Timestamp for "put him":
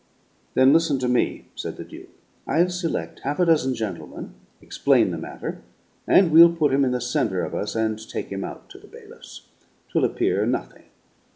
6.55-6.83